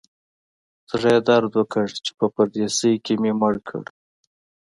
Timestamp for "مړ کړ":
3.41-3.83